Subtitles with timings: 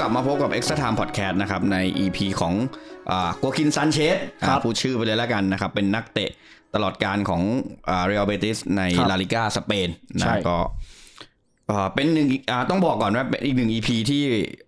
[0.00, 2.54] กลับมาพบกับ Extra Time Podcast นะครับใน EP ของ
[3.42, 4.16] ฆัวกินซานเชซ
[4.48, 6.30] ครับพูดชื่อไปเลยแล้วกันนะครับ เป็นนักเตะ
[6.74, 7.42] ตลอดกาลของ
[8.06, 9.88] เรอัลเบติสในครับลาลิกาสเปน
[10.20, 10.56] ใช่นะก็
[11.68, 14.22] เอ่อเป็นหนึ่งอ่าต้องบอกก่อนว่าเป็นอีกหนึ่ง EP ที่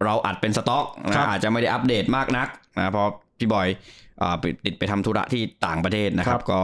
[0.05, 3.69] เราอัดเป็นสต็อกนะครับอาจจะไม่ได้อัปเดตมากนักนะเพราะพี่บอย
[4.23, 6.61] อ่าไปติดไปทำธุระที่ต่างประเทศนะครับครับก็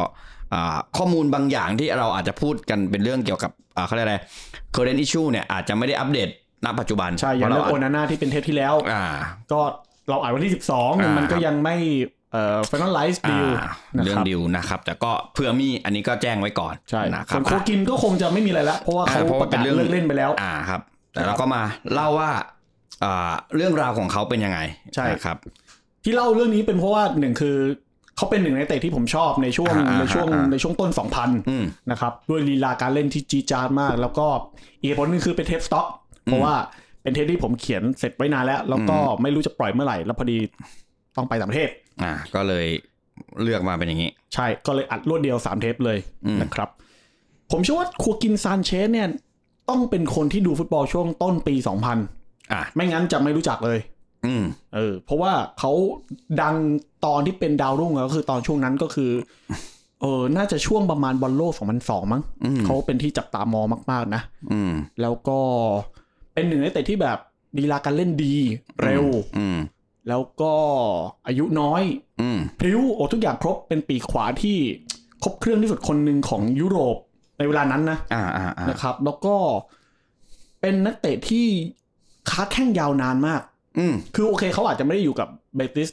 [0.54, 4.16] อ่าข้อมูลบางอย่างที่เราอาจจะพูดกันเป็นเรื่องเกี่ยวกับอ่าเขาเรียกอะไร
[4.74, 6.28] current issue เนี่ยอาจจะไม่ได้อัปเดต
[6.64, 9.04] ณปัจจุบัน ใช่อย่างเพเรื่ราะองเราโอนาน่าที่เป็นเทปที่แล้วอ่า
[9.52, 9.60] ก็
[10.08, 11.76] เราอ่านวันที่อ่า12 มันก็ครับยังไม่
[12.32, 13.48] เอ่อ finalize อ่า deal
[13.96, 20.80] นะเรื่อคงรับดิวนะครับ แต่ก็เพื่อมีอันนี้ก็แจ้งไว้ก่อนใช่นะครัส่บวนโคกินก็คงจะไม่มีอะไรแล้วเพราะว่าเขาอ่าเพราะปว่าระเป็นกาศเรื่องเลิกเล่นไปแล้วอ่าครับ
[21.12, 21.62] แต่เราก็มา
[21.94, 22.30] เล่าว่า
[23.04, 24.58] อ่าเรื่องราวของเขาเป็นยังไง
[24.94, 25.36] ใช่นะครับ
[26.04, 27.56] ที่เล่าเรื่องนี้เป็นเพราะว่าหนึ่งคือ
[28.16, 30.90] เขาเป็นหนึ่งในเตะที่ผมชอบในช่วงอ่าในช่วงอ่าในช่วงต้น
[31.48, 34.26] อืม2000 นะครับ ด้วยลีลาการเล่นที่จีดจาดมาก แล้วก็
[34.80, 35.86] อีกเหตุผลหนึงคือเป็นเทปสต็อก
[36.30, 36.54] เพราะว่า
[37.02, 40.38] เป็นเทปที่ผมเขียนเสร็จไว้นานแล้ว แล้วก็ไม่รู้จะปล่อยเมื่อไหร่ แล้วพอดี
[41.16, 41.68] ต้องไปต่างประเทศ
[42.02, 42.66] อ่า ก็เลย
[43.42, 46.68] เลือกมาเป็นอย่างนี้ ใช่ก็เลยอัดรวดเดียว3เทปเลยอืมนะครับ
[47.50, 49.08] ผมเชื่อว่าครัวกินซานเชสเนี่ย
[49.70, 53.78] ต้องเป็นคนที่ดูฟุตบอลช่วงต้นปี2000อ่าไม่งั้นจะไม่รู้จักเลย
[54.26, 54.44] อืม
[54.74, 55.72] เออ เพราะว่าเขา
[56.42, 56.54] ดัง
[57.04, 59.10] ตอนที่เป็นดาวรุ่งอะก็คือตอนช่วงนั้นก็คือ
[60.00, 64.22] เออ น่าจะช่วงประมาณบอลโลก2002มั้งอืมเขาเป็นที่จับตามองมาก ๆ นะ
[64.52, 65.38] อืมแล้วก็
[66.34, 67.18] เป็นหนึ่งในเตะที่แบบ
[67.58, 68.34] ดีลาการเล่นดี
[68.82, 69.06] เร็ว
[69.38, 69.58] อืม
[70.08, 70.54] แล้วก็
[71.26, 71.82] อายุน้อย
[72.20, 74.56] อืมพริ้วโอ้ทุกอย่างครบเป็นปีกขวาที่
[75.22, 76.96] ครบเครื่องที่สุดคนหนึ่งของยุโรป
[77.38, 79.34] ในเวลานั้นนะอ่าอ่าอ่านะครับ แล้วก็
[80.60, 81.46] เป็นนักเตะที่
[82.30, 83.42] ค้าแข้งยาวนานมาก
[83.78, 85.88] อืมคือโอเคเขาอาจจะไม่ได้อยู่กับเบติส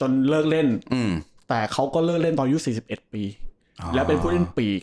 [0.00, 1.10] จนเลิกเล่น อืม
[1.48, 3.22] แต่เขาก็เลิกเล่นตอนอายุ 41 ปี
[3.94, 4.80] แล้วเป็นผู้เล่นปีก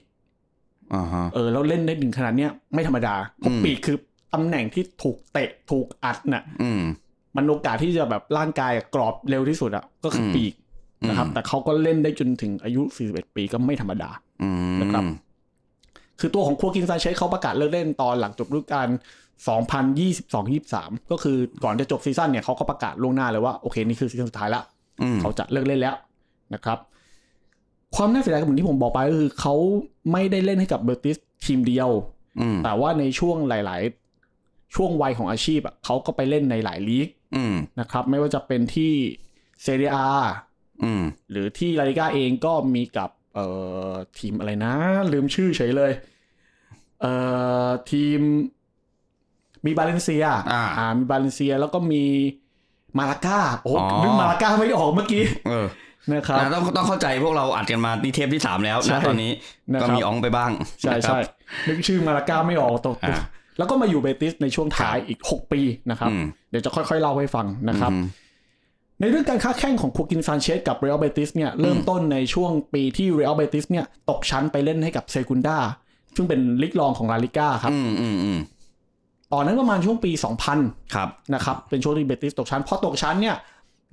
[0.93, 3.97] อ่าฮะเออแล้วเล่นได้ถึงขนาดเนี้ยไม่ธรรมดาเพราะอืมปีกคือ
[4.33, 6.81] ตำแหน่งที่ถูกเตะถูกอัดน่ะอืม
[7.35, 10.53] มันโอกาสที่จะแบบร่างกายอะกรอบเร็วที่สุดอะก็คืออมปีก
[11.09, 14.09] นะครับอืมแต่เขาก็เล่นได้จนถึงอายุ41ปีก็ไม่ธรรมดา
[14.41, 15.03] อืมนะครับ
[16.19, 18.87] คือตัวของฆัวกินซานเชซเขาประกาศเลิกเล่นตอนหลังจบฤดูกาล
[19.99, 24.61] 2022-23 ก็คือก่อนจะจบ season เนี่ยเขาก็ประกาศล่วงหน้าเลยว่าโอเคนี่คือ season สุดท้ายละ
[25.01, 25.95] อืมเขาจะเลิกเล่นแล้ว
[26.53, 26.77] นะครับ
[27.95, 29.55] ความน่าเสียดายกับเหมือนที่ผมบอกไปก็คือเขา
[30.11, 31.89] ไม่ได้เล่นให้กับเบอร์ติสทีมเดียว
[32.39, 34.02] อืมแต่ว่าในช่วงหลาย ๆ
[34.75, 38.93] ช่วงวัยของอาชีพอะเขาก็ไปเล่นในหลายลีกอืมนะครับไม่ว่าจะเป็นที่
[39.63, 39.89] เซเรีย
[40.83, 43.47] อืมหรือที่ลาลิกาเองก็มีกับเอ่
[43.91, 44.73] อทีมอะไรนะ
[45.11, 45.91] ลืมชื่อเฉยเลย
[47.01, 47.13] เอ่
[47.65, 48.19] อทีม
[49.65, 52.03] มีบาเลนเซียอ่ามีบาเลนเซียแล้วก็มี
[52.97, 55.65] มาลาก้าโอ้อ๋อนึกมาลาก้าไม่ออกเมื่อกี้เออ
[56.11, 59.31] นะครับนะต้องต้องเข้าใจพวกเราอัดกันมานี่เทปที่สามแล้วใช่นะตอนนี้
[59.71, 60.51] นะครับก็มีอองไปบ้าง
[60.81, 61.19] ใช่นะครับใช่
[61.67, 63.19] นึกชื่อมาลาก้าไม่ออกตกอ่า
[63.57, 68.05] แล้วก็มาอยู่เบติสในช่วงท้ายอีก 6 ปีนะครับอืมเดี๋ยวจะค่อยๆเล่าให้ฟังนะครับอืม
[68.99, 75.57] ในเรื่องการค้าแข่งของฆัวกินซานเชซกับเรอัลเบติสเนี่ยเริ่มต้นในช่วงปีที่เรอัลเบติสเนี่ยตกชั้นไปเล่นให้กับเซกุนดา
[76.15, 78.39] ซึ่งเป็นลีกรองของลาลีกาครับอืมอืมอืม
[79.33, 80.11] ตอนนั้นประมาณช่วงปี
[80.53, 83.35] 2000ครับนะครับ เป็นช่วงที่เบติสตกชั้นพอตกชั้นเนี่ย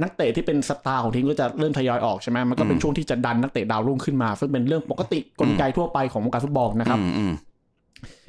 [0.03, 7.50] นักเตะที่เป็นสตาร์ของทีมก็จะเริ่มทยอยออกใช่ไหมมันก็เป็นช่วงที่จะดันนักเตะดาวรุ่งขึ้นมา ซึ่งเป็นเรื่องปกติกลไกทั่วไปของวงการฟุตบอลนะครับอืมอืมเพียง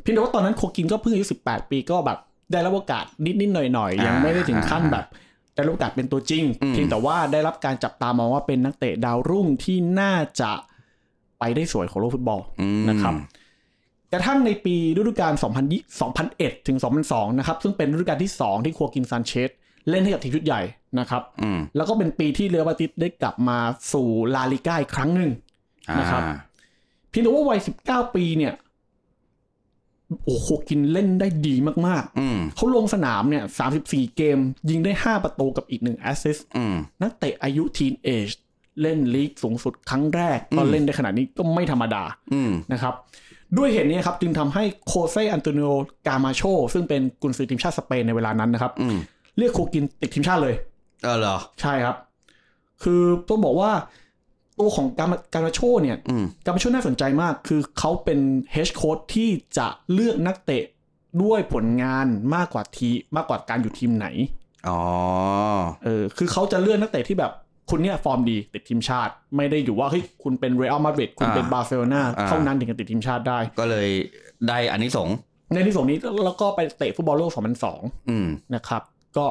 [0.04, 2.18] แต่ว่าตอนนั้นฆัวกินก็เพิ่งอายุ18ปีก็แบบ
[2.52, 5.06] ได้รับโอกาสนิดๆหน่อยๆยังอ่าไม่ได้ถึงขั้นแบบ
[5.56, 10.52] ได้รับโอกาสเป็นตัวจริงอืมเพียงแต่ว่าได้รับการจับตามองว่าเป็นนักเตะดาวรุ่งที่น่าจะ
[11.40, 13.14] ไปได้สวยของโลกฟุตบอลอืมนะครับ
[14.14, 15.34] กระทั่งในปีฤดูกาล
[15.72, 19.50] 2020 2001ถึง2002นะครับซึ่งเป็นฤดูกาลที่ 2 ที่ครัวกินซานเชส
[19.90, 20.62] เล่นให้กับทีมชุดใหญ่
[21.00, 23.58] นะครับอืมแล้วก็เป็นปีที่เรอัลบาติสได้กลับมา
[23.94, 25.32] สู่ลาลิก้าอีกครั้งหนึ่ง
[26.00, 26.38] นะครับอ่า
[27.10, 28.54] เพียงแต่ว่าวัย 19 ปีเนี่ย
[30.26, 31.56] โอ้ ฆัวกินเล่นได้ดี
[31.88, 33.44] มากอืมๆเขาลงสนามเนี่ย
[33.80, 34.38] 34เกม
[34.70, 38.30] ยิงได้5ประตูกับอีกหนึ่ง assist อืมนักเตะอายุ teenage
[38.82, 42.04] เล่นลีกสูงสุดครั้งแรกตอนอืมเล่นได้ขนาดนี้ก็ไม่ธรรมดา
[42.34, 42.94] อืมนะครับ
[43.58, 45.68] ด้วยเหตุนี้ครับจึงทำให้โฆเซอันโตนิโอ
[46.08, 46.42] กามาโช
[46.74, 48.98] ซึ่งเป็นกุนซือทีมชาติสเปนในเวลานั้นนะครับอืม
[49.38, 50.56] เรียกฆัวกินติดทีมชาติเลย
[51.04, 51.96] เออเหรอใช่ครับ
[52.84, 53.72] คือต้องบอกว่า
[54.62, 58.20] ตัวของกามากามาโชเนี่ยอืมกามาโชน่าสนใจมากคือเขาเป็น
[58.52, 60.64] head coach ที่จะเลือกนักเตะ
[61.24, 64.08] ด้วยผลงานมากกว่าทีมากกว่าการอยู่ทีมไหน
[64.70, 64.82] อ๋อ
[65.84, 67.32] เออคือเขาจะเลือกนักเตะที่แบบ
[67.70, 73.88] คุณเนี่ยฟอร์มดีติดทีมชาติ ไม่ได้อยู่ว่าเฮ้ยคุณเป็นเรอัลมาดริดคุณเป็นอ่าบาร์เซโลนาอ่าเท่านั้นถึงจะติดทีมชาติได้ ก็เลย
[74.48, 75.16] ได้อันนี้สงส์
[75.54, 77.32] ในที่ส่งนี้แล้วก็ไปเตะฟุตบอลโลก
[77.72, 78.82] 2002อืมนะครับ
[79.18, 79.26] ก็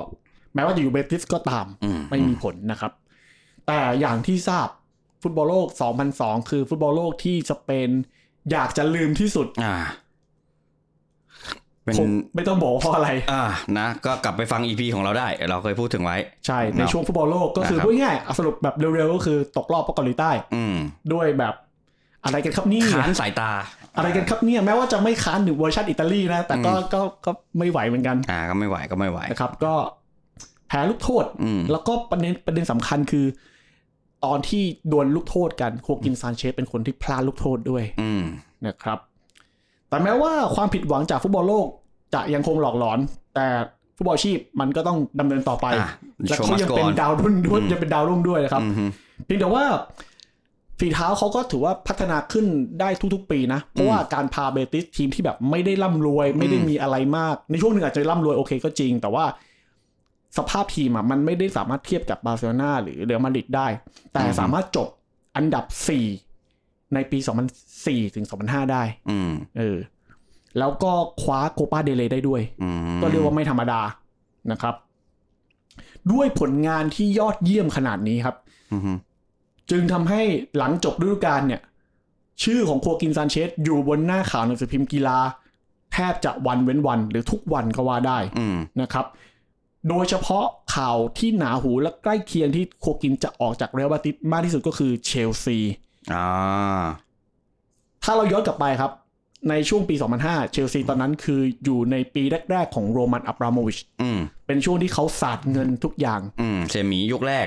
[0.54, 2.92] แม้ว่าจะอยู่เบติสก็ตามอืมไม่มีผลนะครับ
[3.66, 4.68] แต่อย่างที่ทราบ
[5.22, 5.66] ฟุตบอลโลก
[6.08, 7.90] 2002 คือฟุตบอลโลกที่สเปน
[8.52, 9.74] อยากจะลืมที่สุดอ่า
[11.84, 13.44] เป็นผมไม่ต้องบอกว่าเพราะอะไร อ่า
[13.78, 20.76] นะ ก็กลับไปฟัง EP ของเราได้ เราเคยพูดถึงไว้ ใช่ ในเนาะช่วงฟุตบอลโลกก็คือนะครับพูดง่ายๆเอาสรุปแบบเร็วๆก็คือตกรอบเพราะเกาหลีใต้อืม
[21.12, 21.54] ด้วยแบบ
[22.24, 23.50] อะไรกันครับนี่ค้านสายตา
[23.96, 29.74] อะไรกันครับเนี่ยแม้ว่าจะไม่ค้านถึงเวอร์ชันอิตาลีนะ แต่ก็อืมก็ก็ไม่ไหวเหมือนกัน อ่า ก็ไม่ไหวก็ไม่ไหวนะครับ ก็
[30.68, 33.26] แพ้ลูกโทษอืมแล้วก็ประเด็นประเด็นสำคัญคือ
[34.24, 34.62] ตอนที่
[34.92, 38.22] ดวลลูกโทษกันโคกินซานเชสเป็นคนที่พลาดลูกโทษด้วยอืม
[38.66, 38.98] นะครับ
[39.88, 41.66] แต่แม้ว่าความผิดหวังจากฟุตบอลโลก
[42.14, 42.98] จะยังคงหลอกหลอน
[43.34, 43.46] แต่
[43.96, 45.90] ฟุตบอลอาชีพมันก็ต้องดำเนินต่อไปอะ
[46.28, 48.84] และ show เขา must ยัง go เป็น on ดาวรุ่งด้วยอืมยังเป็นดาวรุ่งด้วยนะครับอืมฮึ
[49.24, 49.64] เพียงแต่ว่า
[50.78, 52.46] ฝีเท้าเขาก็ถือว่าพัฒนาขึ้น
[52.80, 59.24] ได้ทุกๆ ปีนะ เพราะว่าการพาเบติสทีมที่แบบไม่ได้ร่ำรวย ไม่ได้มีอะไรมาก ในช่วงหนึ่งอาจจะร่ำรวยโอเคก็จริง แต่ว่า
[60.36, 63.66] สภาพทีมอะมันไม่ได้สามารถเทียบกับบาร์เซโลนาหรือเรอัลมาดริดได้
[64.12, 64.88] แต่สามารถจบ
[65.36, 65.64] อันดับ
[66.28, 67.18] 4ในปี
[67.66, 69.78] 2004ถึง2005 ได้อืมเออ
[70.58, 70.92] แล้วก็
[71.22, 73.80] คว้าโคปาเดลเรย์ได้ด้วยอืมก็เรียกว่าไม่ธรรมดา
[74.52, 74.74] นะครับ
[76.12, 78.36] ด้วยผลงานที่ยอดเยี่ยมขนาดนี้ครับ
[78.72, 78.92] อืมฮึ
[79.70, 80.22] จึงทำให้
[80.56, 81.60] หลังจบฤดูกาลเนี่ย
[82.44, 85.18] ชื่อของโคกินซานเชสอยู่บนหน้าข่าวหนังสือพิมพ์กีฬา
[85.92, 89.06] แทบจะวันเว้นวันหรือทุกวันก็ว่าได้อืมนะครับ
[89.88, 90.44] โดยเฉพาะ
[90.74, 95.58] ข่าวที่หนาหูและใกล้เคียงที่โคกินจะออกจากเรอัลมาดริดมากที่สุดก็คือเชลซี
[96.12, 96.82] อ่า
[98.04, 98.92] ถ้าเราย้อนกลับไปครับ
[99.48, 99.94] ในช่วงปี
[100.24, 107.46] 2005 เชลซีตอนนั้นคืออยู่ในปีแรก ๆ ของโรมันอับราโมวิชอืมเป็นช่วงที่เขาสาดเงินทุกอย่างอืมเซมียุคแรก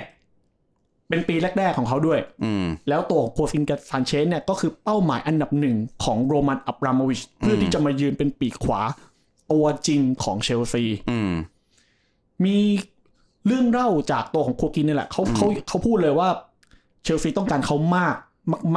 [1.09, 8.81] เป็นปีแรก ๆ ของเขาด้วยอืมแล้วตัวของโคซินกับซานเชสเนี่ยก็คือเป้าหมายอันดับหนึ่งของโรมันอับราโมวิชเพื่อที่จะมายืนเป็นปีกขวา
[9.51, 11.19] ตัวจริงของเชลซีอื
[12.41, 12.57] มมี
[13.47, 16.29] เรื่องเล่าจากตัวของโคกินนี่แหละเขาเขาเขาพูดเลยว่า
[17.03, 18.15] เชลซีต้องการเขามาก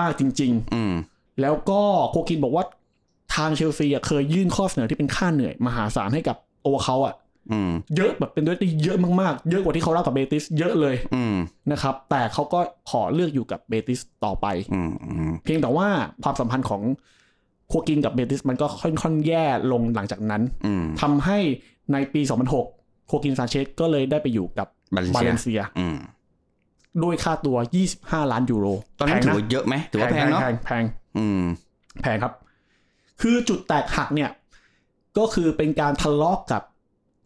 [0.00, 1.80] มากๆจริงอืมๆแล้วก็
[2.10, 2.64] โคกินบอกว่า
[3.36, 6.36] ทางเชลซีอะเคยยื่นข้อเสนอที่เป็นค่าเหนื่อยมหาศาลให้กับ
[6.66, 7.14] ตัวเขาอะ
[7.52, 11.36] อืมเยอะแบบเป็นด้วยที่เยอะมากๆ เยอะกว่าที่เขาเล่ากับเบติสเยอะเลยอืม
[11.72, 12.60] นะครับ แต่เขาก็
[12.90, 15.88] ขอเลือกอยู่กับเบติสต่อไปอืมอืมเพียงแต่ว่า
[16.22, 16.82] ความสัมพันธ์ของ
[17.68, 21.38] ฆัวกินกับเบติสมันก็ค่อยๆแย่ลงหลังจากนั้นอืมทำให้
[21.92, 22.75] ในปี 2006
[23.06, 25.96] ฆัวกินซานเชซก็เลยได้ไปอยู่กับบาเลนเซียเลนเซียอืม
[27.02, 27.56] ด้วยค่าตัว
[27.94, 28.66] 25 ล้านยูโร
[28.98, 30.84] ตอนนั้นแพถืงอว่าเยอะไหมถือว่าแพงเนาะแพงแพง
[31.18, 31.42] อืม
[32.02, 32.32] แพงครับ
[33.20, 34.30] คือจุดแตกหักเนี่ย
[35.18, 36.62] ก็คือเป็นการทะเลาะกับ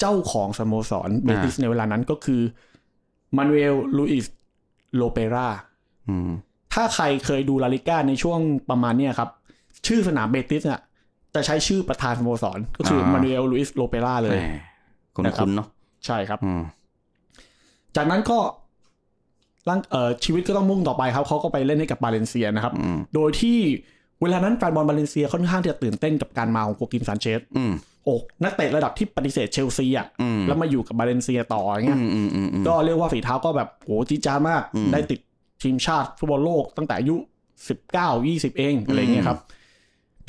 [0.01, 2.41] เจ้าของสโมสรเบติสในเวลานั้นก็คือ
[3.37, 4.27] มานูเอลรุยซ์เด
[4.97, 5.49] โลเปรา
[6.09, 6.31] อืม
[6.75, 8.41] ถ้าใครเคยดูลาลิก้าในช่วง
[8.71, 9.31] ประมาณเนี้ยครับ
[9.87, 10.81] ชื่อสนามเบติสเนี่ย
[11.35, 14.57] จะใช้ชื่อประธานสโมสร ก็คือมานูเอลรุยซ์เดโลเปราเลยแหม
[15.21, 15.69] คุณนะครับคุณเนาะ
[16.07, 16.63] ใช่ครับอืม
[17.97, 18.39] จากนั้นก็
[19.69, 23.59] ร่างเอ่อชีวิตก็ต้องมุ่งต่อไปครับเขาก็ไปเล่นให้กับบาเลนเซียนะครับอืมโดยที่
[24.23, 27.73] เวลานั้นแฟนบอลบาเลนเซียค่อนข้างที่จะตื่นเต้นกับการมาของฆัวกินซานเชซอืม
[28.05, 28.15] โอ้
[28.45, 35.21] นักเตะระดับที่ปฏิเสธเชลซีอะอืมแล้วมาอยู่กับบาเลนเซียต่ออย่างเงี้ยอืมอืมอืมอืมก็เรียกว่าฝีเท้าก็แบบโหจี๊ดจ๊าดมากอืมได้ติด
[35.63, 37.17] ทีมชาติฟุตบอลโลกตั้งแต่อายุ
[37.69, 39.60] สิบเก้ายี่สิบเองอะไรเงี้ยครับเพียง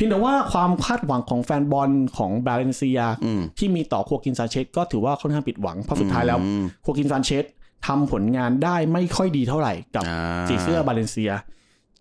[0.09, 7.45] แต่ว่าความคาดหวังของแฟนบอลของบาเลนเซียอืมที่มีต่อฆัวกินซานเชซก็ถือว่าค่อนข้างผิดหวังเพราะสุดท้ายแล้วอืมฆัวกินซานเชซ
[7.87, 11.31] ทำผลงานได้ไม่ค่อยดีเท่าไหร่กับอ่าสีเสื้อบาเลนเซีย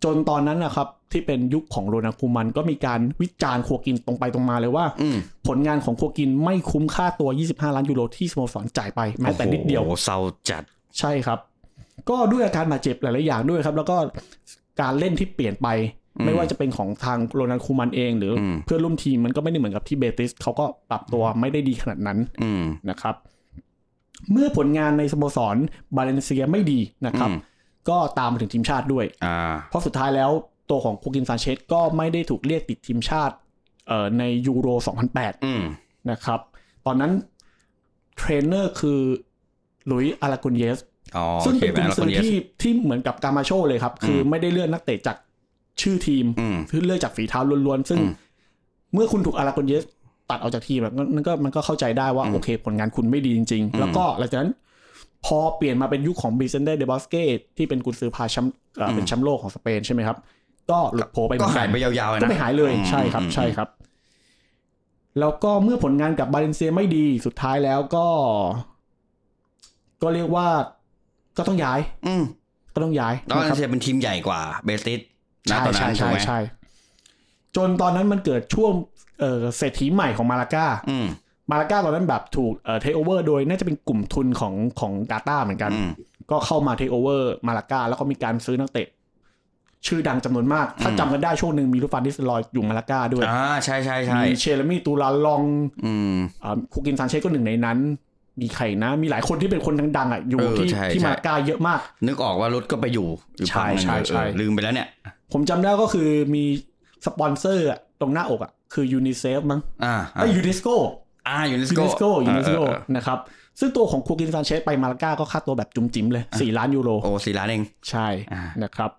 [0.03, 5.17] จนตอนนั้นนะครับที่เป็นยุคของโรนัลด์คูมันก็มีการวิจารณ์ฆัวกินตรงไปตรงมาเลยว่าอืม
[5.47, 10.17] ผลงานของฆัวกินไม่คุ้มค่าตัว 25 ล้านยูโรที่สโมสรจ่ายไปแม้แต่นิดเดียวโอ้โหเศร้า
[10.49, 10.63] จัด
[10.99, 11.39] ใช่ครับ
[12.09, 13.97] ก็ด้วยอาการบาดเจ็บหลายๆอย่างด้วยครับ แล้วก็
[14.81, 23.15] การเล่นที่เปลี่ยนไปอืม ไม่ว่าจะเป็นของทางโรนัลด์คูมันเองหรืออมเพื่อนร่วมทีมมันก็ไม่ได้เหมือนกับที่เบติสเขาก็ปรับตัวไม่ได้ดีขนาดนั้นอืมนะครับ
[24.31, 25.55] เมื่อผลงานในสโมสร
[25.95, 27.39] บาเลนเซียไม่ดีนะครับอืม
[27.89, 29.37] ก็ตามมาถึงทีมชาติด้วยอ่า
[29.69, 30.31] เพราะสุดท้ายแล้ว
[30.69, 33.35] ตัวของฆัวกินซานเชซก็ไม่ได้ถูกเรียกติดทีมชาติ
[33.87, 34.67] เอ่อในยูโร
[35.07, 35.63] 2008อืม
[36.11, 36.39] นะครับ
[36.85, 37.11] ตอนนั้น
[38.17, 38.99] เทรนเนอร์คือ
[39.87, 40.79] หลุยส์อาราโกเนส
[41.17, 45.17] อ๋อซึ่งโอเคเป็นกุนแล้วซืคนอเยสที่ที่เหมือนกับกามาโช่เลยครับ คืออมไม่ได้เลือกนักเตะจาก
[45.81, 48.11] ชื่อทีมอืมคือเลือกจากฝีเท้าล้วนๆซึ่งอืม
[48.93, 49.85] เมื่อคุณถูกอารากุนเยส
[50.29, 54.51] ตัดออกจากทีมแบบนั้นก็มันก็เข้าใจได้ว่าอืมโอเค ผลงานคุณไม่ดีจริงอืมๆแล้วก็หลังจากนั้น
[55.25, 57.15] พอเปลี่ยนมาเป็นยุคของบิเซนเดเดบอสเก
[57.57, 60.17] ที่เป็นกุนซือพาแชมป์เอ่อเป็นแชมป์โลกของสเปนใช่ไหมครับ
[60.71, 63.69] ก็หลุดโผไปเหก็มือนหากัยนไปยาวๆเลยก็นะไม่หายเลยอืมใช่ครับอืมใช่ครับ
[65.19, 68.05] แล้วก็เมื่อผลงานกับบาเลนเซียไม่ดีสุดท้ายแล้วก็
[70.01, 70.47] ก็เรียกว่า
[71.37, 72.23] ก็ต้องย้าย อืม
[72.73, 75.10] ก็ต้องย้ายตอนนะคนั้รับนเชียเป็นทีมใหญ่กว่าเบติสนะ
[75.49, 76.39] ใช่ตอนนั้ใช่นถูกใช่ไหมใช่
[77.55, 78.71] จนตอนนั้นมันเกิดช่วง
[79.19, 81.07] เอ่อเศรษฐีใหม่ของมาลาก้าอืม
[81.51, 85.91] มาลาก้าตอนนั้นแบบถูกเอ่อเทคโอเวอร์โดยน่าจะเป็นกลุ่มทุนของของกาตาเหมือนกันอืม
[86.31, 88.87] ก็เข้ามาเทคโอเวอร์มาลาก้าแล้วก็มีการซื้อนักเตะ
[89.87, 95.41] ชื่อดังจำนวนมาก ถ้าอืมจำกันได้ช่วงหนึ่งมีลูฟานดิสลอยอยู่มาลาก้าด้วยอ่าใช่ใช่ใช่มีเชลมี่ตูลาลอง
[95.85, 97.77] อืมอ่าคูกินซานเชสก็หนึ่งในนั้น
[98.41, 103.07] มีใครนะ มีหลายคนที่เป็นคนดังๆอะอยู่เออที่ใช่ที่ใช่มาลาก้าเยอะมาก นึกออกว่ารถก็ไปอยู่
[103.37, 104.87] อยู่ใช่ฝั่งหนึ่งใช่ใช่เออลืมไปแล้วเนี่ย
[105.31, 106.43] ผมจำได้ก็คือมี
[107.05, 110.67] สปอนเซอร์อะตรงหน้าอกอะคือยูนิเซฟมั้งอ่าไอ้ยูนิสโก
[111.27, 113.19] อ่ายูนิสยูโกนิสโกยูนิสโกเออเออนะครับ
[113.59, 118.91] ซึ่งตัวของคูกินซานเชสไปมาลาก้าก็ค่าตัวแบบจุ๋มจิ๋มเลยสี่ล้านยูโรโอ้สี่ล้านเองใช่อ่านะครับ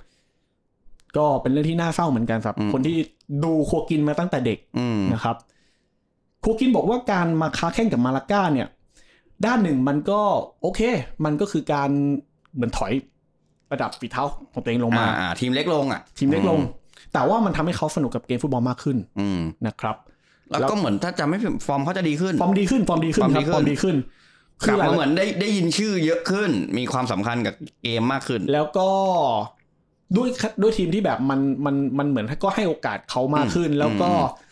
[1.17, 2.97] ก็เป็นเรื่องที่น่าเศร้าเหมือนกันสำหรับอืมคนที่
[3.45, 5.37] ดูโคกินมาตั้งแต่เด็กอืมนะครับ
[6.41, 8.69] โคกินบอกว่าการมาค้าแข่งกับมาลาก้าเนี่ย
[9.47, 10.21] ด้านหนึ่งมันก็
[10.63, 10.81] โอเค
[11.25, 11.91] มันก็คือการ
[12.55, 12.93] เหมือนถอย
[13.73, 16.61] ระดับฝีเท้าของตัวเองลงมาอ่าอ่าทีมเล็กลงอะ ทีมเล็กลง
[17.13, 19.97] แต่ว่ามันทำให้เขาสนุกกับเกมฟุตบอลมากขึ้นอืมนะครับ
[20.51, 23.97] แล้วก็เหมือนถ้าจะไม่ผิดฟอร์มเขาจะดีขึ้น ฟอร์มดีขึ้นฟอร์มดีขึ้นครับฟอร์มคดีขึ้นฟอร์มดีขึ้น
[24.67, 28.89] กลับกลายมาเหมือนได้ได้ยินชื่อเยอะขึ้น มีความสำคัญกับเกมมากขึ้น แล้วก็
[30.17, 30.29] ด้วย
[30.63, 34.52] ด้วยทีมที่แบบมันมันมันเหมือนก็ให้โอกาสเขามากขึ้น แล้วก็อืมบัน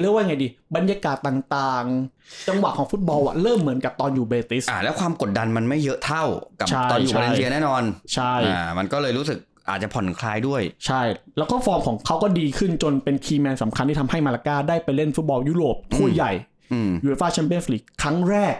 [0.00, 6.24] เรียกว่าไงดี บรรยากาศต่างๆ จังหวะของฟุตบอลอะเริ่มเหมือนกับตอนอยู่เบติสอ่าแล้วความกดดันมันไม่เยอะเท่า
[6.60, 7.82] กับใช่ตอนอยู่ใช่วาเลนเซียแน่นอน
[8.14, 9.38] ใช่อ่ามันก็เลยรู้สึก
[9.68, 11.02] อาจจะผ่อนคลายด้วย ใช่
[11.38, 16.32] แล้วก็ฟอร์มของเขาก็ดีขึ้นจนเป็น key man สำคัญที่ทำให้มาลาก้าได้ไปเล่นฟุตบอลยุโรปถ้วยใหญ่
[16.72, 18.54] อืมยูเอฟ่าแชมเปี้ยนส์ลีกครั้งแรก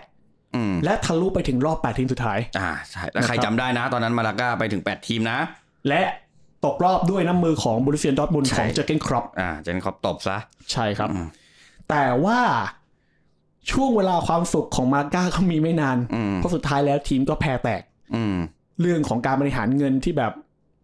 [0.55, 5.39] อืมและทะลุไปถึงรอบ 8 ทีมสุดท้าย อ่าใช่แล้วใครนะครับจำได้นะ ตอนนั้นมาลาก้าไปถึง 8 ทีมนะ
[5.89, 6.03] และ
[6.65, 10.37] ตกรอบด้วยน้ำมือของบรูเซียนดอร์ทมุนด์ใช่ของเจอร์เกนครอปอ่าเจนคอบตบซะ
[10.73, 11.27] ใช่ครับอืม
[11.91, 12.41] แต่ว่า
[13.71, 17.83] ช่วงเวลาความสุขของมาก้าก็มีไม่นานอืมเพราะสุดท้ายแล้วทีมก็แพ้แตก
[18.15, 18.37] อืม
[18.81, 20.33] เรื่องของการบริหารเงินที่แบบ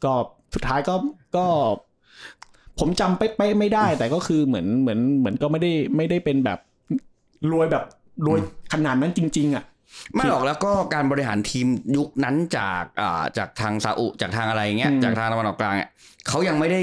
[0.05, 0.13] ก็
[0.55, 0.95] สุดท้ายก็
[1.37, 1.47] ก็
[2.79, 6.59] ผมจำเป๊ะๆไม่ได้ แต่ก็คือเหมือนเหมือนเหมือนก็ไม่ได้ไม่ได้เป็นแบบ
[7.53, 7.85] รวยแบบ
[8.27, 8.39] รวย
[8.73, 9.65] ขนาดนั้นจริง ๆ อะ
[10.15, 11.67] ไม่หรอกแล้วก็การบริหารทีม
[11.97, 15.91] ยุคนั้นจากอ่าจากทางซาอุจากทางอะไรเงี้ยอืมจากทางตะวันออกกลางเนี่ย
[16.29, 16.83] เขายังไม่ได้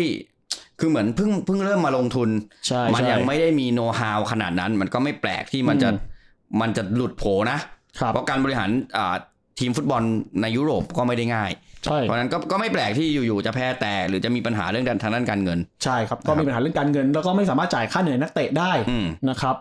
[0.80, 2.30] คือเหมือนเพิ่งเพิ่งเริ่มมาลงทุน
[2.68, 6.14] ใช่มันใช่ยังไม่ได้มีโน้ตฮาวขนาดนั้น มันก็ไม่แปลกที่มันจะอืม
[6.62, 7.58] มันจะหลุดโผนะ
[8.00, 9.16] ครับเพราะการบริหารอ่า
[9.60, 10.04] ทีมฟุตบอล
[10.42, 11.52] ในยุโรปก็ไม่ได้ง่าย
[11.86, 19.56] ใช่เพราะฉะนั้นก็ก็ไม่แปลกที่อยู่ๆจะแพ้แต่หรือจะมีปัญหาเรื่องการทางด้านการเงิน ใช่ครับก็มีปัญหาเรื่องการเงิน แล้วก็ไม่สามารถจ่ายค่าเหนื่อยนักเตะได้อืมนะครับ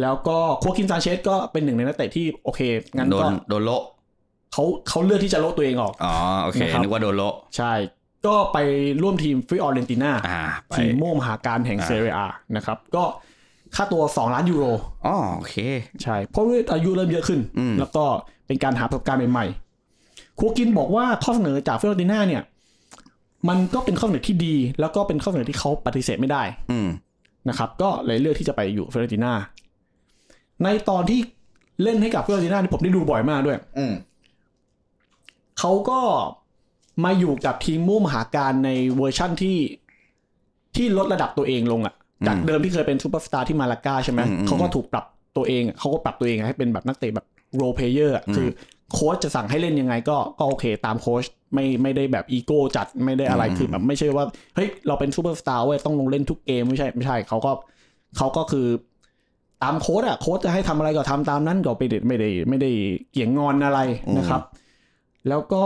[0.00, 2.60] แล้วก็ฆัวกินซานเชซก็เป็นหนึ่งในนักเตะที่โอเค
[2.96, 3.82] งั้นโดก็นโดนโละ
[4.52, 7.72] เขาเขาเลือกที่จะลดตัวเองออกอ๋อโอเคนะครับนึกว่าโดนโละใช่
[8.26, 8.58] ก็ไป
[9.02, 12.26] ร่วมทีมฟิออเรนติน่าอ่าไปทีมม่วงมหากาฬแห่งอ่าเซเรียอา
[12.56, 13.04] นะครับ ก็
[13.76, 14.64] ค่าตัว 2 ล้านยูโร
[15.06, 15.56] อ๋อโอเค
[16.02, 18.04] ใช่ เพราะว่าอายุเริ่มเยอะขึ้นอืมแล้วก็
[18.46, 22.42] เป็นการหาประสบการณ์ใหม่ๆฆัวกินบอกว่าข้อเสนอจากฟิออเรนติน่าเนี่ย
[23.48, 26.88] มันก็เป็นข้อเสนอที่ดี แล้วก็เป็นข้อเสนอที่เขาปฏิเสธไม่ได้ อืม
[27.48, 29.32] นะครับ ก็เลยเลือกที่จะไปอยู่ฟิออเรนติน่า
[30.64, 31.20] ในตอนที่
[31.82, 33.94] เล่นให้กับฟิออเรนติน่านี่ผมได้ดูบ่อยมากด้วยอืม
[35.58, 36.00] เขาก็
[37.04, 39.58] มาอยู่กับทีมม่วงมหากาฬในเวอร์ชั่นที่
[40.76, 41.94] ที่ลดระดับตัวเองลงอะ่ะ
[42.26, 45.04] จากเดิมที่เคยเป็นซูเปอร์สตาร์ที่มาลาก้าใช่ไหมอืมอืมเขาก็ถูกปรับ
[45.36, 48.48] ตัวเองอะเขาก็ปรับตัวเองให้เป็นแบบนักเตะแบบ role player อืมคือ
[48.92, 57.52] โค้ชจะสั่งให้เล่นยังไงก็ก็โอเคตามโค้ชไม่ไม่ได้แบบอีโก้จัดไม่ได้อะไรอืมคือแบบไม่ใช่ว่าเฮ้ยเราเป็นซูเปอร์สตาร์เว้ยต้องลงเล่นทุกเกมไม่ใช่ไม่ใช่เขาก็
[58.16, 58.66] เขาก็คือ
[59.62, 62.70] ตามโค้ชอะโค้ชจะให้ทำอะไรก็ทำตามนั้นก็ไม่ได้ไม่ได้ไม่ได้
[63.12, 63.80] เกี่ยงงอนอะไร
[64.18, 64.42] นะครับ
[65.28, 65.64] แล้วก็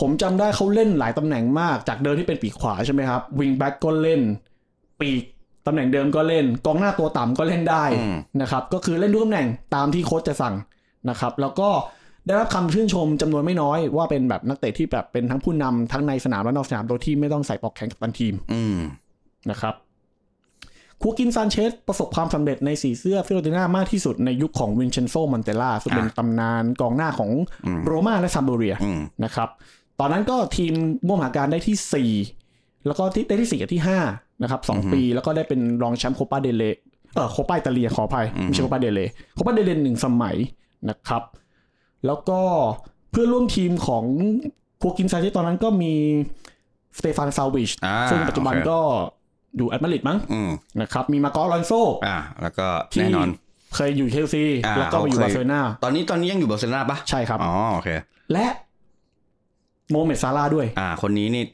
[0.00, 4.20] ผมจำได้เขาเล่นหลายตำแหน่งมากจากเดิมที่เป็นปีกขวาใช่ไหมครับ wing back ก็เล่น
[5.00, 5.22] ปีก
[5.66, 10.54] ตำแหน่งเดิมก็เล่น กองหน้าตัวต่ำก็เล่นได้อืมนะครับ ก็คือเล่นทุกตำแหน่งตามที่โค้ชจะสั่ง
[11.10, 11.68] นะครับ แล้วก็
[12.26, 18.76] ได้รับคำชื่นชมจำนวนไม่น้อยว่าเป็นแบบนักเตะที่แบบเป็นทั้งผู้นำทั้งในสนามและนอกสนามโดยที่ไม่ต้องใส่ปลอกแขนกัปตันทีมอืม
[19.50, 19.74] นะครับ
[21.02, 27.30] ฆัวกินซานเชซประสบความสำเร็จในสีเสื้อฟิออเรนติน่ามากที่สุดในยุคของวินเชนโซมอนเตลล่าซึ่งเป็นอะตำนานกองหน้าของ
[27.66, 29.48] อืมโรม่าและซัมพ์โดเรียอืมนะครับ
[30.00, 30.72] ตอนนั้นก็ทีม
[31.06, 36.62] ม่วงมหากาฬได้ที่ 4 แล้วก็ที่ได้ที่4กับที่5นะครับสองอือฮึปีแล้วก็ได้เป็นรองแชมป์โคปาเดลเรย์
[37.14, 39.00] เออโคปาอิตาเลียขออภัยอือฮึไม่ใช่โคปาเดลเรย์
[39.34, 40.36] โคปาเดลเรย์หนึ่งสมัย
[40.88, 41.22] นะครับ
[42.06, 42.40] แล้วก็
[43.10, 44.04] เพื่อนร่วมทีมของ
[44.82, 45.92] ฆัวกินซานเชซตอนนั้นก็มี
[46.98, 48.80] สเตฟานซาวิชอ่าซึ่งปัจจุบันโอเคก็
[49.56, 50.50] อยู่แอตมาดริดมั้งอืม
[50.80, 51.72] นะครับ มีมาร์กอสอลอนโซ
[52.06, 53.28] อ่า แล้วก็ที่แน่นอน
[53.74, 57.88] เคยอยู่เชลซีอ่าแล้วก็มาอยู่เขาเคยบาร์เซโลนาตอนนี้ตอนนี้ยังอยู่บาร์เซโลนาปะใช่ครับอ๋อโอเค
[58.32, 58.46] และ
[59.90, 61.44] โมฮาเหม็ดซาลาห์ด้วย อ่า คนนี้นี่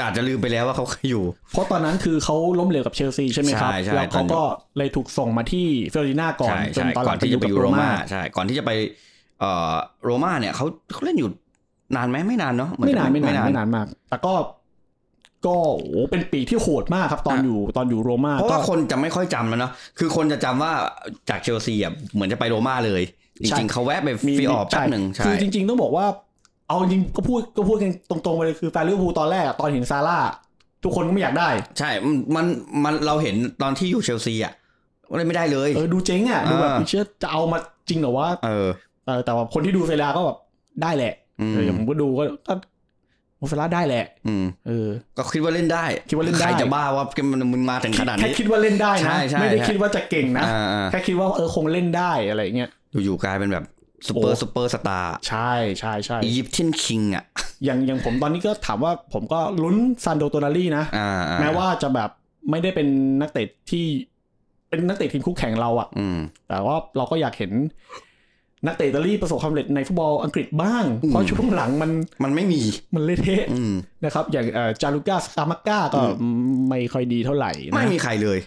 [0.00, 4.42] อาจจะลืมไปแล้วว่าเขาเคยอยู่ เพราะตอนนั้นคือเขาล้มเหลวกับเชลซีใช่ไหมครับใช่ใช่แล้วเขาก็
[4.78, 8.70] เลยถูกส่งมาที่ฟิออเรนติน่าก่อนใช่จนใช่ตอนหก่ลัอนงที่จะไปอยู่กับโรม่าใช่ ก่อนที่จะไป
[9.40, 11.28] เอ่อโรม่าเนี่ยเขาเขาเล่นอยู่
[11.96, 14.32] นานไหมไม่นานเนาะเหอไม่จะนานไม่นานไม่นานมาก แต่ก็
[15.46, 20.72] ก็โอ้โหเป็นปีที่โหดมากครับตอนอยู่ตอนอยู่โรม่าเพราะก็ว่าคนจะไม่ค่อยจำแล้วเนาะคือคนจะจำว่า
[21.30, 23.02] จากเชลซีอะเหมือนจะไปโรม่าเลย
[23.42, 26.06] จใช่ริงๆเขาแวะไปมีฟรีออกแป๊บหนึ่งใช่คือจริง ๆ ต้องบอกว่า
[26.68, 30.18] เอาจริงก็พูดก็พูดกันตรงๆไปเลยคือแฟนลิเวอร์พูลตอนแรกอะตอนเห็นซาร่า
[30.84, 32.46] ทุกคนก็ไม่อยากได้ ใช่ มันมัน
[32.84, 34.52] มันเราเห็นตอนที่อยู่เชลซีอะ
[35.10, 37.58] ก็เลยไม่ได้เลยเออดูเจ๊งอะดูแบบอ่าเชื่อจะเอามา
[37.88, 38.68] จริงเหรอว่าเออ
[39.06, 40.38] เออแต่ว่าคนที่ดูเซราก็แบบ
[40.82, 42.54] ได้แหละอืมเอออย่างผมก็ดูก็
[43.42, 52.70] ก็โมเซราได้แหละอืมเออ ก็คิดว่าเล่นได้ คิดว่าเล่นได้ใครจะบ้าว่ามันมึงมาถึงขนาดแค่นี้คิดว่าเล่นได้ใช่นะใช่ไม่ได้ใช่คิดว่าจะเก่งนะอ่าอ่าแค่คิดว่าเออคงเล่นได้อะไรเงี้ย
[53.04, 53.64] อยู่ๆกลายเป็นแบบ
[54.06, 57.24] ซูเปอร์โอ้ซูเปอร์สตาร์ใช่ใช่ใช่อียิปเทียนคิงอะ
[57.64, 62.10] อย่างอย่างผมตอนนี้ก็ถามว่าผมก็ลุ้นซานโดรโตนาลีนะอ่าอ่แม้ว่าจะแบบ
[62.50, 62.88] ไม่ได้เป็น
[63.20, 63.84] นักเตะที่
[64.68, 66.18] เป็นนักเตะทีมคู่แข่งเราอะอืม
[66.48, 67.52] แต่ว่าเราก็อยากเห็น
[68.66, 71.90] นักเตะอิตาลีประสบความสำเร็จในฟุตบอลอังกฤษบ้างอืมเพราะช่วงหลังมัน
[72.22, 72.60] มันไม่มี
[72.94, 73.72] มันเละเทะอืม
[74.04, 76.26] นะครับ อย่างเอ่อจานลูก้าสคามัคก้าก็อื
[76.68, 78.38] ไม่ค่อยดีเท่าไหร่ ไม่นะมีใครเลย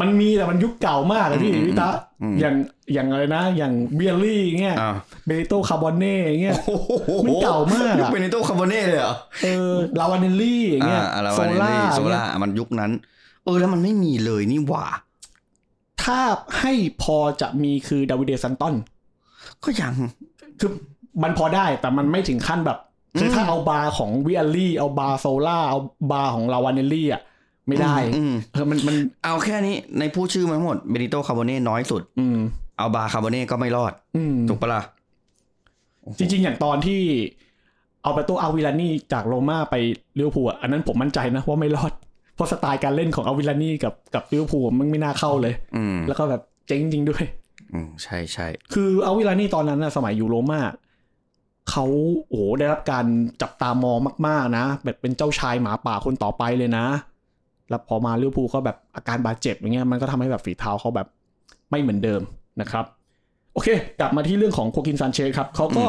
[0.00, 1.88] มันมีแต่มันยุคเก่ามากอะพี่อืมวิตา
[2.22, 2.54] อืมอย่าง
[2.94, 4.94] อย่างอะไรนะ อย่างวิอัลลี่เงี้ยอ่า
[5.26, 6.90] เบนิโตคาร์โบเน่เงี้ยโอ้โห
[7.24, 12.90] มันเก่ามากอะยุคเบนิโตคาร์โบเน่เลยเหรอเออราวาเนลลี่อย่างเงี้ยอ่าลาวาโซเนลล่าลี่โซเงี้ล่ายมันยุคนั้น
[13.44, 14.86] เออแล้วมันไม่มีเลยนี่หว่า
[16.02, 16.20] ถ้า
[16.60, 16.72] ให้
[17.02, 18.74] พอจะมีคือดาวิเดซานตอน
[19.64, 19.94] ก็ยัง
[20.60, 20.70] คือ
[21.22, 22.78] มันพอได้แต่มันไม่ถึงขั้นแบบ
[23.18, 25.78] คือมถ้าเอาบาร์ของวิอัลลี่เอาบาร์โซล่าเอา
[26.12, 27.22] บาร์ของราวาเนลลี่อะ
[27.68, 32.38] ไม่ได้อืมเออมันมันเอาแค่นี้ในผู้ชื่อมาทั้งหมดเบนิโตคาร์โบเน่น้อยสุด อืม
[32.78, 34.82] เอาบาคาร์โบเน่ก็ไม่รอด อืมถูกปะล่ะ
[36.18, 37.00] จริง ๆ อย่างตอนที่
[38.02, 39.74] เอาไปตัวอควิลานี่จากโรม่าไป
[40.18, 41.92] ลิเวอร์พูลอะอันนั้นผมมั่นใจนะว่าไม่รอด
[42.34, 47.24] เพราะสไตล์การเล่นของอควิลานี่กับกับลิเวอร์พูลมันไม่น่าเข้าเลยอืมแล้วก็แบบเจ๊งจริงด้วย
[47.74, 50.60] อืมใช่ใช่คืออควิลานี่ตอนนั้นนะสมัยอยู่โรม่า
[51.70, 51.84] เขา
[52.28, 53.06] โอ้โหได้รับการ
[53.42, 56.86] จับตามองมาก ๆ นะ แบบเป็นเจ้าชายหมาป่าคนต่อไปเลยนะ
[57.68, 61.08] แล้วพอมาลิเวอร์พูลก็แบบอาการบาดเจ็บอย่างเงี้ยมันก็ทำให้แบบฝีเท้าเขาแบบ
[61.70, 62.20] ไม่เหมือนเดิม
[62.60, 62.84] นะครับ
[63.52, 63.68] โอเค
[64.00, 65.84] กลับมาที่เรื่องของฆัวกินซานเชซครับเขาก็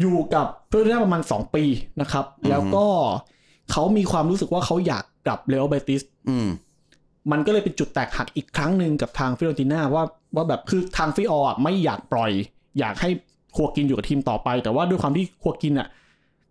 [0.00, 1.64] อยู่กับเพื่อนได้ประมาณ 2 ปี
[2.00, 2.86] นะครับ แล้วก็
[3.72, 6.36] เขามีความรู้สึกว่าเขาอยากกลับเรอัลเบติสอื
[7.30, 10.04] มมันก็เลยเป็นจุดแตกหักอีกครั้งหนึ่งกับทางฟิออเรนติน่าว่า
[10.36, 12.32] ว่าแบบคือทางฟิอออะไม่อยากปล่อย
[12.78, 13.10] อยากให้
[13.56, 15.88] ฆัวกินอยู่กับทีมต่อไป แต่ว่าด้วยความที่ฆัวกินอะ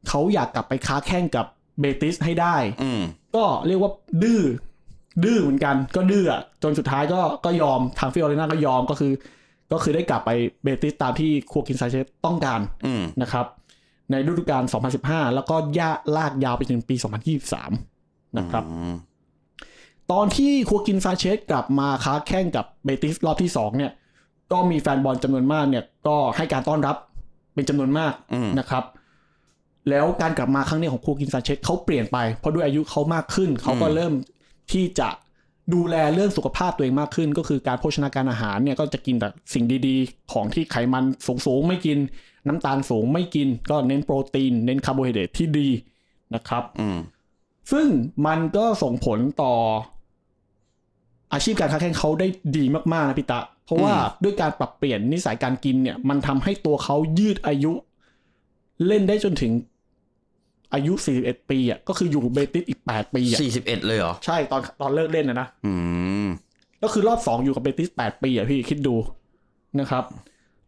[0.09, 1.45] เขาอยากกลับไปค้าแข่งกับ
[1.79, 3.01] เบติสให้ได้ อืม
[3.35, 3.91] ก็เรียกว่า
[4.23, 4.41] ดื้อ
[5.23, 9.13] ดื้อเหมือนกันก็ดื้ออะจนสุดท้ายก็ก็ยอมทางฟิออเรนติน่าก็ยอมก็คือ
[9.71, 10.31] ก็คือได้กลับไป
[10.63, 13.45] เบติสตามที่ฆัวกินซานเชซต้องการอืมนะครับ
[14.11, 14.63] ในฤดูกาล
[14.99, 16.95] 2015 แล้วก็ย่าลากยาวไปถึงปี
[17.65, 18.93] 2023 นะครับอืม
[20.11, 23.91] ตอนที่ฆัวกินซานเชซกลับมาค้าแข่งกับเบติสรอบที่2เนี่ย
[24.51, 26.95] ก็มีแฟนบอลจำนวนมากเนี่ยก็ให้การต้อนรับ
[27.53, 28.83] เป็นจำนวนมากอืมนะครับ
[29.89, 34.13] แล้วการกลับมาครั้งนี้ของคัวกินซาเชสเขาเปลี่ยนไปเพราะด้วยอายุเขามากขึ้น เขาก็เริ่ม
[34.71, 35.09] ที่จะ
[35.73, 41.03] ดูแลเรื่องสุขภาพตัวเองมากขึ้น ก็คือการโภชนาการอาหารเนี่ยก็จะกินแต่สิ่งดีๆ ของที่ไขมัน
[41.45, 41.97] สูงๆไม่กิน
[42.47, 45.69] น้ำตาลสูงไม่กิน ก็เน้นโปรตีน เน้นคาร์โบไฮเดรตที่ดี
[46.35, 46.97] นะครับอืม
[47.71, 47.87] ซึ่ง
[48.27, 49.53] มันก็ส่งผลต่อ
[51.33, 52.63] อาชีพการค้าแข่งเขาได้ดี
[52.93, 57.73] มากๆนะพี่ตะเพราะว่าด้วยการปรับเปลี่ยนนิสัยการกินเนี่ยมันทำให้ตัวเขายืดอายุ
[58.87, 59.51] เล่นได้จนถึง
[60.73, 65.73] อายุ41ปีอะก็คืออยู่เบติสอีก 8 ปีอะสี่สิบเอ็ดเลยเหรอ ใช่ตอนตอนเลิกเล่นนะนะอื
[66.25, 66.27] ม
[66.83, 68.95] ก็คือรอบ 2 อยู่กับเบติส 8 ปีอะพี่คิดดู
[69.79, 70.03] นะครับ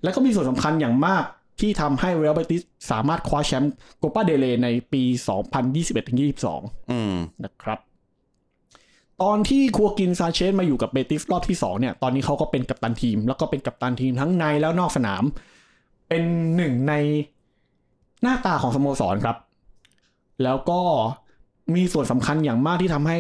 [0.04, 1.24] แล้วก็มีส่วนสำคัญอย่างมาก
[1.60, 5.04] ที่ทำให้เรอัลเบติสสามารถคว้าแชมป์โกปาเดเลในปี
[5.78, 7.80] 2021-22อืมนะครับ
[9.24, 15.24] ตอนที่คัวกินซาเชสมาอยู่กับเบติสรอบที่สองเนี่ยตอนนี้เขาก็เป็นกัปตันทีมแล้วก็เป็นกัปตันทีมทั้งในแล้วนอกสนาม
[16.08, 16.24] เป็น
[16.56, 16.94] หนึ่งใน
[18.22, 19.38] หน้าตาของสโมสรครับ
[20.44, 20.80] แล้วก็
[21.76, 23.18] มีส่วนสำคัญอย่างมากที่ทำให้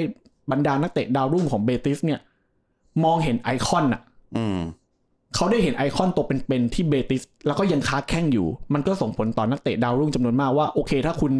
[0.51, 2.19] บรรดานักเตะดาวรุ่งของเบติสเนี่ย
[3.03, 4.01] มองเห็นไอคอนอะ
[4.37, 4.59] อืม
[5.35, 11.31] เขาได้เห็นไอคอนตัวเป็นๆที่เบติสแล้วก็ยังค้าแข่งอยู่ มันก็ส่งผลต่อนักเตะดาวรุ่งจำนวนมากว่าโอเค ถ้าคุณ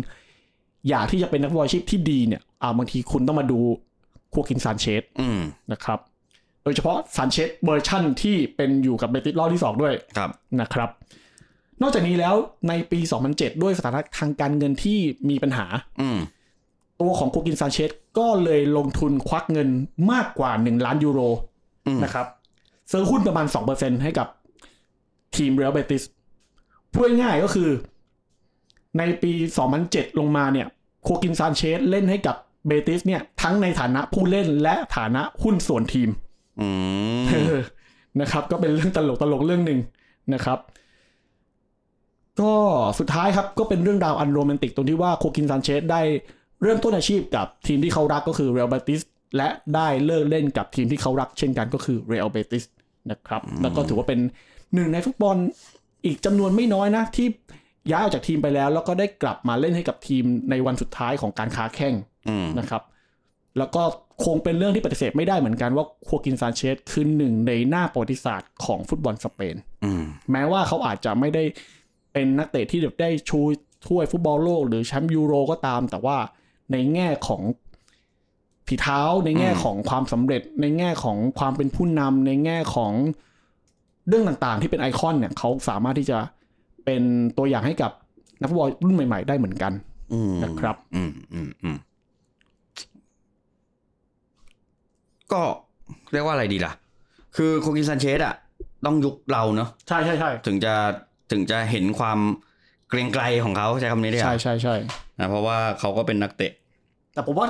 [0.89, 3.88] อยากที่จะเป็นนักบอลอาชีพที่ดีเนี่ยอ่าบางทีคุณต้องมาดูคั
[4.37, 5.39] วกินซานเชสอืม
[5.71, 5.99] นะครับ
[6.63, 10.29] โดยเฉพาะซานเชซเวอร์ชั่นที่เป็นอยู่กับเบติสรอบที่สองด้วยครับ
[10.61, 10.89] นะครับ
[11.81, 12.35] นอกจากนี้แล้ว
[12.67, 12.99] ในปี
[13.31, 14.97] 2007 ด้วยสถานะทางการเงินที่
[15.29, 15.65] มีปัญหา
[16.01, 16.19] อืม
[17.01, 19.69] ตัวของฆัวกินซานเชซก็เลยลงทุนควักเงิน
[20.11, 21.19] มากกว่า 1 ล้านยูโร
[21.87, 22.27] อืมนะครับ
[22.91, 24.27] ซื้อหุ้นประมาณ 2%ให้กับ
[25.35, 26.03] ทีมเรอัลเบติส
[26.93, 27.69] พูดง่ายๆก็คือ
[28.97, 29.31] ในปี
[29.75, 30.67] 2007 ลงมาเนี่ย
[31.03, 32.35] ฆัวกินซานเชซเล่นให้กับ
[32.67, 36.09] เบติสเนี่ยทั้งในฐานะผู้เล่นและฐานะหุ้นส่วนทีม
[36.61, 36.67] อื
[37.21, 37.63] มเออ
[38.21, 39.79] นะครับ ก็เป็นเรื่องตลกตลกๆเรื่องหนึ่ง
[40.33, 40.59] นะครับ
[42.41, 42.53] ก็
[42.99, 46.01] สุดท้ายครับก็เป็นเรื่องราวอันโรแมนติกตรงที่ว่าฆัวกินซานเชซได้
[46.63, 49.01] เริ่มต้นอาชีพกับทีมที่เขารักก็คือเรอัลเบติส
[49.37, 52.63] และได้เลิกเล่นกับทีมที่เขารักเช่นกันก็คือเรอัลเบติส
[53.11, 54.19] นะครับ แล้วก็ถือว่าเป็น
[54.73, 55.37] หนึ่งในฟุตบอล
[56.05, 57.27] อีกจำนวนไม่น้อยนะที่
[57.91, 62.08] ย้ายออกจากทีมไปแล้ว แล้วก็ได้กลับมาเล่นให้กับทีมในวันสุดท้ายของการค้าแข้งอืม
[62.59, 62.81] นะครับ
[63.57, 63.83] แล้วก็
[64.25, 71.43] คงเป็นเรื่องที่ปฏิเสธไม่ได้เหมือนกันว่าฆัวกินซานเชซคือหนึ่งในหน้าประวัติศาสตร์ของฟุตบอลสเปนอืมแม้ว่าเขาอาจจะไม่ได้
[72.13, 73.39] เป็นนักเตะที่แบบได้ชู
[73.87, 76.17] ถ้วยฟุตบอลโลกหรือแชมป์ยูโรก็ตาม แต่ว่า
[76.71, 77.41] ในแง่ของ
[78.67, 82.93] ฝีเท้าในแง่ของความสำเร็จ ในแง่ของความเป็นผู้นำในแง่ของ
[84.07, 86.17] เรื่องต่างๆ ที่เป็นไอคอนเนี่ยเขาสามารถที่จะ
[86.85, 87.01] เป็น
[87.37, 87.91] ตัวอย่างให้กับ
[88.41, 89.73] นักฟุตบอลรุ่นใหม่ ๆ ได้เหมือนกัน
[90.13, 91.77] อืมนะครับ อืมอืมอืม
[95.33, 95.41] ก็
[96.13, 96.73] เรียกว่าอะไรดีล่ะ
[97.35, 98.35] คือโคกินซันเชสอะ
[98.85, 100.73] ต้องยุคเราเนาะใช่ใช่ใช่ถึงจะ
[101.31, 102.19] ถึงจะเห็นความ
[102.89, 104.75] เกรงไกลของเขาใช้คำนี้ได้ไหมใช่ใช่ใช่
[105.19, 106.51] นะเพราะว่าเขาก็เป็นนักเตะ
[107.13, 107.47] แต่ผมว่า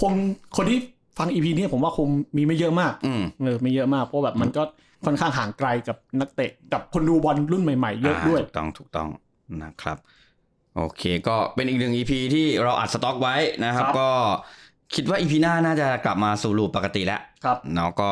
[0.00, 0.12] คง
[0.56, 0.78] คนที่
[1.18, 4.62] ฟังอีพีนี้ผมว่าคงมีไม่เยอะมากอืมเออไม่เยอะมากเพราะแบบมันก็
[5.06, 9.08] ค่อนข้างห่างไกลกับนักเตะกับคนดูบอลรุ่นใหม่ๆ เยอะด้วยถูกต้องถูกต้อง
[9.62, 9.98] นะครับ
[10.76, 14.08] โอเค ก็เป็นอีกหนึ่ง EP ที่เราอัดสต็อกไว้นะครับครับก็
[14.94, 18.10] คิดว่า EP หน้าน่าจะกลับมาสู่รูปปกติแล้วครับเนาะก็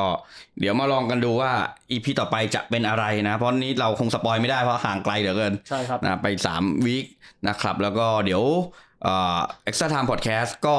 [0.60, 1.52] เดี๋ยวมาลองกันดูว่า
[1.90, 6.26] EP ต่อไปจะเป็นอะไรนะ เพราะนี้เราคงสปอยไม่ได้เพราะห่างไกลเหลือเกินใช่ครับนะไป
[6.58, 7.06] 3วีค
[7.48, 8.42] นะครับ แล้วก็เดี๋ยว
[9.02, 10.76] เอ่อ extra time podcast ก็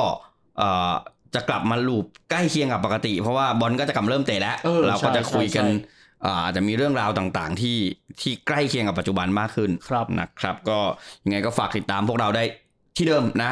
[0.58, 0.94] เอ่อ
[1.36, 7.78] จะกลับมาลูปใกล้เคียงกับปกติ เพราะว่าบอลก็จะกลับเริ่มเตะแล้วเออเราก็จะใช่คุยกันใช่อ่าอาจจะมีเรื่องราวต่างๆ ที่
[8.22, 10.80] ที่ใกล้เคียงกับปัจจุบันมากขึ้นครับนะครับ ก็
[11.24, 12.44] ยังไงก็ฝากติดตามพวกเราได้
[12.98, 13.52] ที่เดิมนะ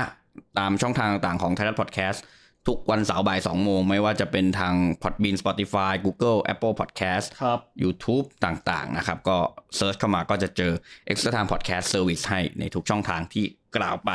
[0.60, 2.24] ตามช่องทางต่างๆของไทยรัฐพอดแคสต์
[2.68, 9.38] ทุกวันเสาร์บ่าย2โมง ไม่ว่าจะเป็นทาง Podbean Spotify Google Apple Podcast ครับ YouTube ต่างๆนะครับ ก็
[9.76, 10.72] search เข้ามาก็จะเจอ
[11.12, 13.46] Extra Time Podcast Service ให้ในทุกช่องทางที่
[13.78, 14.12] กล่าวไป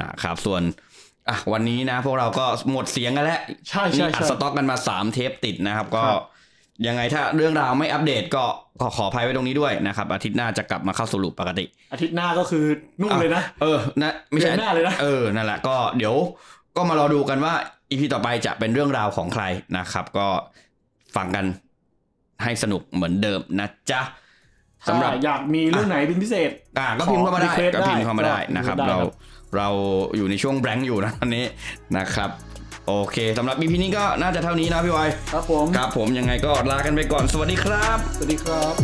[0.00, 0.62] นะครับ ส่วน
[1.28, 6.24] อะวันนี้นะพวกเราก็หมดเสียงกันแล้วใช่ใช่นี่อัดใช่สต็อกกันมา 3 เทปติดนะครับ ก็ครับ
[6.86, 8.44] ยังไงถ้าเรื่องราวไม่อัปเดตก็
[8.80, 12.64] ก็ขออภัยไว้ตรงนี้ด้วยนะครับ อาทิตย์หน้าจะกลับมาเข้าสู่รูปปกติ อาทิตย์หน้าก็คือ
[13.02, 16.14] นุ่มเลยนะ เออนะไม่ใช่เดือนหน้าเลยนะเออนั่นแหละก็เดี๋ยว
[16.76, 17.54] ก็มารอดูกันว่า
[17.90, 19.44] EP ต่อไปจะเป็นเรื่องราวของใคร
[19.78, 20.26] นะครับ ก็
[21.16, 21.44] ฟังกัน
[22.42, 24.00] ให้สนุกเหมือนเดิมนะจ๊ะ
[24.88, 29.12] สำหรับถ้าอยากมีเรื่องไหนเป็นพิเศษ อ่า ก็พิมพ์เข้ามาได้ขอ request ก็พิมพ์เข้ามาได้ได้นะครับได้เราครับ
[29.56, 29.68] เรา
[30.16, 31.44] อยู่ในช่วงแบงค์อยู่นะตอนนี้
[31.98, 32.30] นะครับ
[32.88, 38.74] โอเคสำหรับ EP นี้ก็น่าจะเท่านี้นะพี่วอยครับผมครับผมยังไงก็ลากันไปก่อนสวัสดีครับ สวัสดีครับ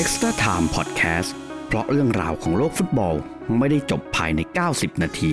[0.00, 1.30] Extra Time Podcast
[1.66, 3.14] เพราะเรื่องราวของโลกฟุตบอล
[3.58, 5.32] ไม่ได้จบภายใน 90 นาที